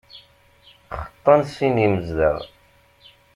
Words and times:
Xeṭṭan 1.07 1.41
sin 1.55 1.75
imezdaɣ. 1.85 2.37